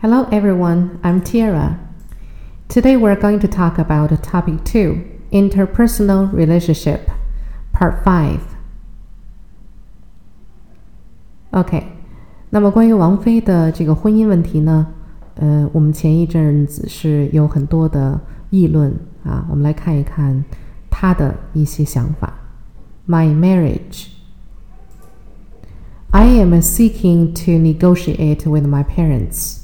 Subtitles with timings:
[0.00, 1.78] Hello everyone, I'm Tiara.
[2.68, 7.10] Today we're going to talk about topic 2, interpersonal relationship,
[7.72, 8.38] part 5.
[11.52, 11.86] OK，
[12.50, 14.86] 那么关于王菲的这个婚姻问题呢，
[15.36, 18.94] 呃，我们前一阵子是有很多的议论
[19.24, 20.44] 啊，我们来看一看
[20.90, 22.34] 她的一些想法。
[23.06, 24.08] My marriage.
[26.10, 29.62] I am seeking to negotiate with my parents.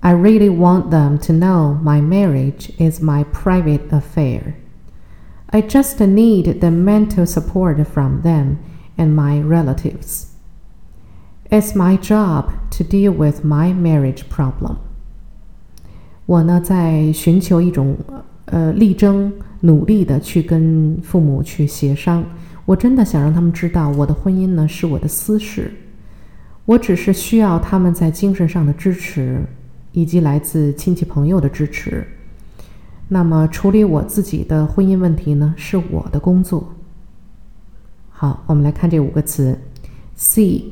[0.00, 4.54] I really want them to know my marriage is my private affair.
[5.48, 8.58] I just need the mental support from them
[8.98, 10.26] and my relatives.
[11.50, 14.76] It's my job to deal with my marriage problem.
[16.26, 17.96] 我呢，在寻求一种
[18.46, 22.24] 呃，力争努力的去跟父母去协商。
[22.66, 25.70] 我真的想让他们知道，我的婚姻呢是我的私事。
[26.66, 29.42] 我只是需要他们在精神上的支持，
[29.99, 32.07] 以及来自亲戚朋友的支持。
[33.09, 36.73] 那么，处理我自己的婚姻问题呢，是我的工作。
[38.09, 39.59] 好，我们来看这五个词
[40.17, 40.71] ：seek、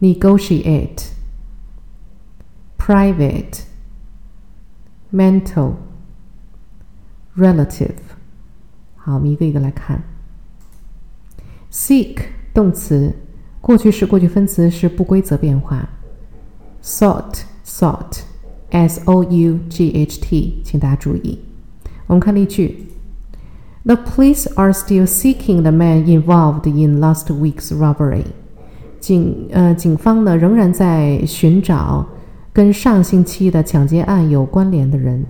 [0.00, 1.08] negotiate、
[2.78, 3.62] private、
[5.12, 5.72] mental、
[7.36, 7.90] relative。
[8.94, 10.00] 好，我们一个一个来看。
[11.72, 12.18] seek
[12.54, 13.12] 动词，
[13.60, 15.88] 过去式、过去分词是不规则变化。
[16.81, 21.39] sought sought，s o u g h t，请大家注意。
[22.07, 22.87] 我们看例句：
[23.83, 28.25] The police are still seeking the man involved in last week's robbery。
[28.99, 32.05] 警呃，警方呢仍然在寻找
[32.53, 35.25] 跟上星期的抢劫案有关联的人。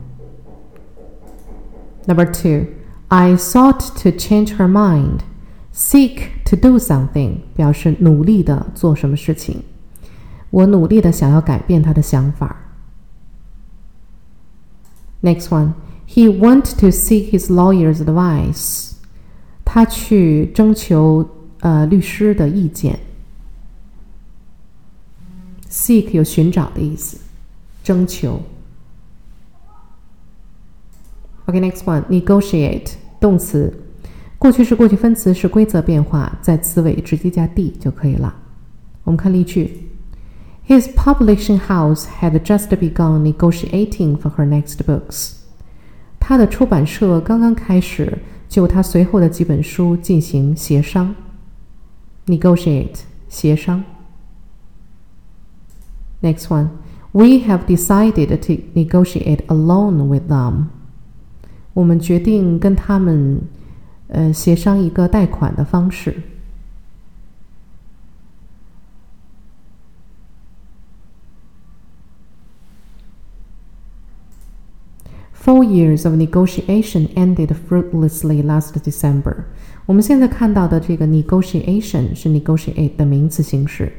[2.05, 5.21] Number two。I sought to change her mind.
[5.73, 9.63] Seek to do something 表示努力的做什么事情。
[10.52, 12.54] 我努力的想要改变他的想法。
[15.22, 18.92] next one，he want to seek his lawyer's advice。
[19.64, 21.26] 他去征求
[21.60, 23.00] 呃律师的意见。
[25.70, 27.16] seek 有寻找的意思，
[27.82, 28.42] 征求。
[31.46, 33.72] OK，next one，negotiate 动词，
[34.38, 38.34] 过去式、过去分词是规则变化，在词尾直接加 D 就可以了。
[39.04, 39.88] 我们看例句。
[40.67, 45.33] ：His publishing house had just begun negotiating for her next books。
[46.19, 48.17] 他的出版社刚刚开始
[48.49, 51.15] 就他随后的几本书进行协商。
[52.25, 52.99] Negotiate
[53.29, 53.83] 协商。
[56.21, 56.69] Next one,
[57.11, 60.65] we have decided to negotiate alone with them.
[61.73, 63.41] 我们决定跟他们，
[64.07, 66.21] 呃，协商一个贷款的方式。
[75.44, 79.44] Four years of negotiation ended fruitlessly last December。
[79.86, 83.92] 我们现在看到的这个 negotiation 是 negotiate 的名词形式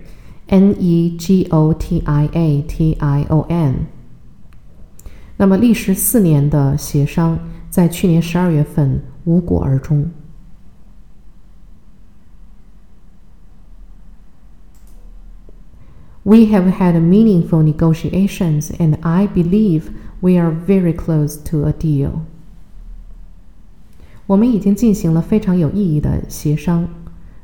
[0.48, 3.88] ，n e g o t i a t i o n。
[5.38, 7.40] 那么历时四年的协商。
[7.74, 10.08] 在去年十二月份无果而终。
[16.25, 19.91] We have had meaningful negotiations, and I believe
[20.21, 22.21] we are very close to a deal.
[24.27, 26.87] 我们已经进行了非常有意义的协商，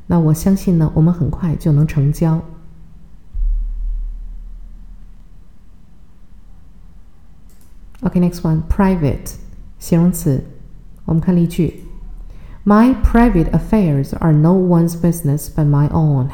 [0.07, 2.43] 那我相信呢，我们很快就能成交。
[8.01, 9.33] Okay, next one, private.
[9.79, 10.43] 形容词，
[11.05, 11.85] 我们看例句：
[12.63, 16.29] My private affairs are no one's business but my own。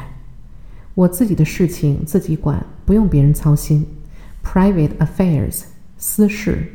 [0.96, 3.86] 我自己的事情自己管，不用别人操心。
[4.44, 5.64] Private affairs，
[5.96, 6.70] 私事。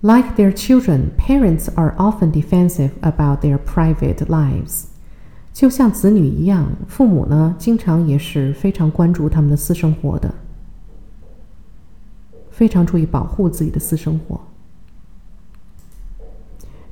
[0.00, 4.84] Like their children, parents are often defensive about their private lives。
[5.52, 10.32] 就像子女一样，父母呢，经常也是非常关注他们的私生活的。
[12.50, 14.40] 非常注意保护自己的私生活。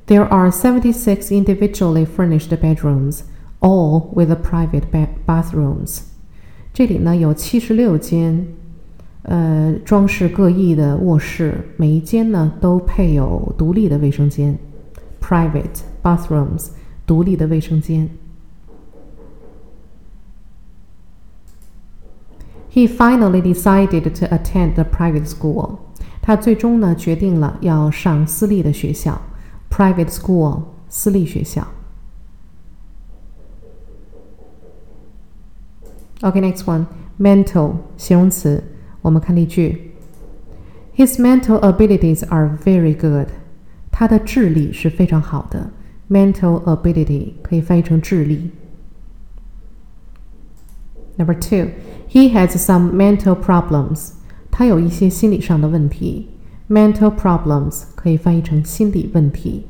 [0.05, 3.21] There are seventy-six individually furnished bedrooms,
[3.62, 4.84] All with private
[5.26, 6.00] bathrooms.
[6.74, 8.46] 这里呢有七十六间，
[9.22, 14.58] 呃，装饰各异的卧室，每一间呢都配有独立的卫生间
[15.20, 16.68] ，private bathrooms，
[17.06, 18.10] 独立的卫生间。
[22.72, 25.76] He finally decided to attend the private school.
[26.22, 29.20] 他最终呢决定了要上私立的学校
[29.70, 31.66] ，private school 私立学校。
[36.21, 36.85] Okay, next one.
[37.19, 38.63] Mental 形容词，
[39.01, 39.91] 我们看例句。
[40.95, 43.27] His mental abilities are very good.
[43.91, 45.71] 他的智力是非常好的。
[46.09, 48.51] Mental ability 可以翻译成智力。
[51.17, 51.71] Number two,
[52.09, 54.11] he has some mental problems.
[54.51, 56.29] 他有一些心理上的问题。
[56.69, 59.65] Mental problems 可以翻译成心理问题。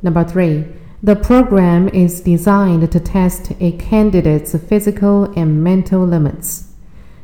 [0.00, 0.64] Number three,
[1.02, 6.62] the program is designed to test a candidate's physical and mental limits.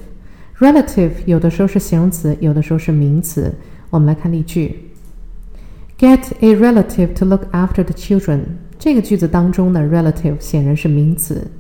[0.58, 3.54] Relative 有的时候是形容词，有的时候是名词。
[3.90, 4.89] 我们来看例句
[6.00, 8.40] ：Get a relative to look after the children。
[8.78, 11.50] 这个句子当中的 relative 显然是名词，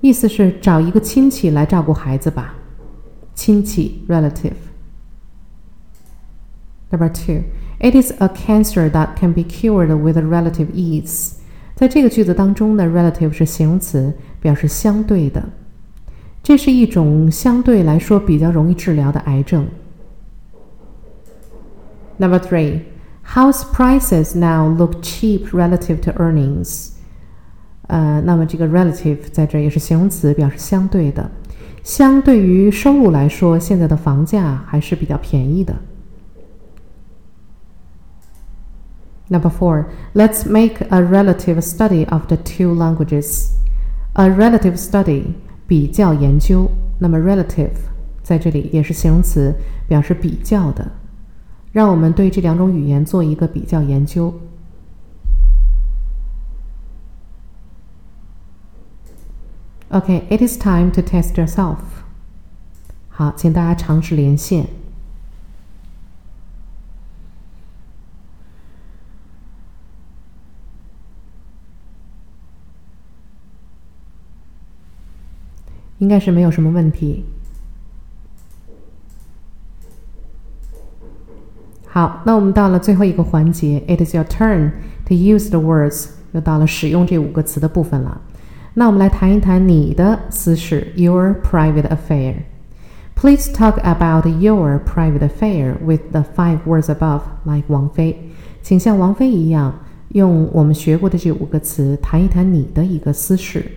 [0.00, 2.54] 意思是找一个亲戚来照顾孩子吧。
[3.34, 7.44] 亲戚 relative。Number two,
[7.78, 11.34] it is a cancer that can be cured with relative ease。
[11.76, 15.42] 在这个句子当中的 relative 是形容词，表示相对的。
[16.42, 19.66] 这是一种相对来说比较容易治疗的癌症。
[22.16, 22.80] Number three,
[23.34, 26.90] house prices now look cheap relative to earnings.
[27.88, 31.30] 呃，那么这个 relative 在这也是形容词，表示相对的。
[31.82, 35.74] 相对于收入来说，现在的房价还是比较便宜的。
[39.28, 43.50] Number four, let's make a relative study of the two languages.
[44.14, 45.22] A relative study
[45.66, 47.70] 比较研究，那么 relative
[48.22, 49.54] 在这里也是形容词，
[49.88, 50.90] 表示比较的。
[51.75, 54.33] 让我们对这两种语言做一个比较研究。
[59.89, 61.79] OK，it is time to test yourself.
[63.09, 64.67] 好，请大家尝试连线。
[75.97, 77.25] 应该是没有什么问题。
[81.95, 84.71] 好，那我们到了最后一个环节，It is your turn
[85.05, 88.19] to use the words，又到了使用这五个词的部分了。
[88.73, 92.33] 那我们来谈一谈你的私事，your private affair。
[93.15, 98.29] Please talk about your private affair with the five words above, like 王菲。
[98.61, 99.73] 请像王菲一样，
[100.09, 103.71] 用我们学过的这五个词谈一谈你的一个私事。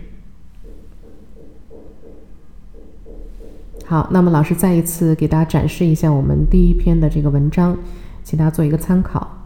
[3.85, 7.79] 好，那么老师再一次给大家展示一下我们第一篇的这个文章。
[8.28, 9.40] 请大家做一个参考。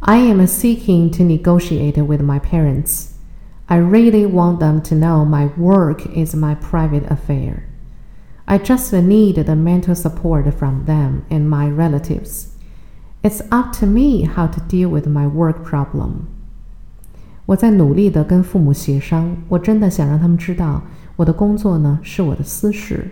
[0.00, 3.12] I am seeking to negotiate with my parents.
[3.66, 7.62] I really want them to know my work is my private affair.
[8.45, 12.49] I just need the mental support from them and my relatives.
[13.21, 16.27] It's up to me how to deal with my work problem.
[17.45, 20.83] 我在努力的跟父母协商，我真的想让他们知道，
[21.15, 23.09] 我的工作呢是我的私事。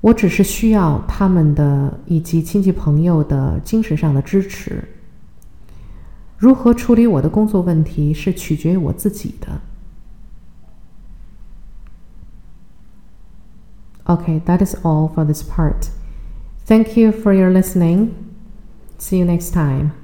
[0.00, 4.82] 我只是需要他们的以及亲戚朋友的精神上的支持。
[6.36, 9.60] 如何处理我的工作问题是取决于我自己的。
[14.12, 15.88] Okay, that is all for this part.
[16.66, 18.28] Thank you for your listening.
[18.98, 20.01] See you next time.